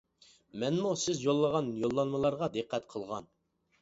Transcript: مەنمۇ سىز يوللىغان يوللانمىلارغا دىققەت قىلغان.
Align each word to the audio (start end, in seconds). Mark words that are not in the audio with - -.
مەنمۇ 0.61 0.93
سىز 1.01 1.21
يوللىغان 1.27 1.69
يوللانمىلارغا 1.83 2.49
دىققەت 2.57 2.89
قىلغان. 2.95 3.29